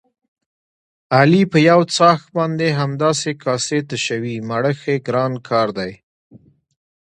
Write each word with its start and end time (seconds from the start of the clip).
علي 1.17 1.43
په 1.51 1.57
یوڅآښت 1.69 2.27
باندې 2.37 2.67
همداسې 2.79 3.29
کاسې 3.43 3.77
تشوي، 3.89 4.35
مړښت 4.49 4.83
یې 4.91 4.97
ګران 5.07 5.33
کار 5.47 5.67
دی. 5.77 5.91